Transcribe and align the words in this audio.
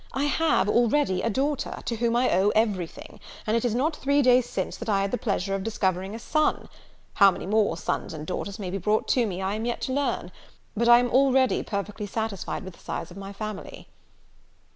I 0.13 0.23
have 0.23 0.67
already 0.67 1.21
a 1.21 1.29
daughter, 1.29 1.77
to 1.85 1.95
whom 1.97 2.15
I 2.15 2.31
owe 2.31 2.49
everything; 2.55 3.19
and 3.45 3.55
it 3.55 3.63
is 3.63 3.75
not 3.75 3.95
three 3.95 4.23
days 4.23 4.49
since 4.49 4.75
that 4.77 4.89
I 4.89 5.01
had 5.01 5.11
the 5.11 5.17
pleasure 5.19 5.53
of 5.53 5.61
discovering 5.61 6.15
a 6.15 6.17
son: 6.17 6.69
how 7.13 7.29
many 7.29 7.45
more 7.45 7.77
sons 7.77 8.11
and 8.11 8.25
daughters 8.25 8.57
may 8.57 8.71
be 8.71 8.79
brought 8.79 9.07
to 9.09 9.27
me, 9.27 9.43
I 9.43 9.53
am 9.53 9.65
yet 9.65 9.81
to 9.81 9.93
learn; 9.93 10.31
but 10.75 10.89
I 10.89 10.97
am 10.97 11.11
already 11.11 11.61
perfectly 11.61 12.07
satisfied 12.07 12.63
with 12.63 12.73
the 12.73 12.79
size 12.83 13.11
of 13.11 13.17
my 13.17 13.31
family." 13.31 13.89